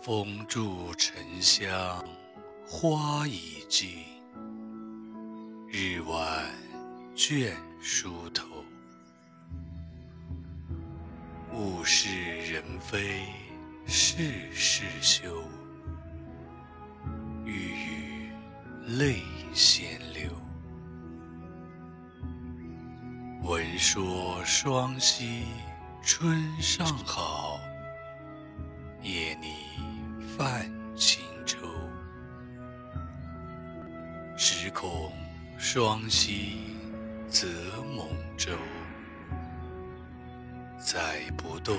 [0.00, 2.02] 风住沉香
[2.66, 4.04] 花已尽，
[5.68, 6.48] 日晚
[7.16, 7.52] 倦
[7.82, 8.46] 梳头。
[11.52, 12.08] 物是
[12.50, 13.24] 人非
[13.86, 15.42] 事事休，
[17.44, 18.30] 欲语
[18.86, 19.20] 泪
[19.52, 20.30] 先流。
[23.42, 25.42] 闻说双溪
[26.02, 27.58] 春尚好，
[29.02, 29.57] 夜拟
[30.38, 31.56] 泛轻舟，
[34.36, 35.10] 时空
[35.58, 36.60] 双溪
[37.28, 37.48] 则
[37.82, 38.52] 猛舟，
[40.78, 41.76] 载不动。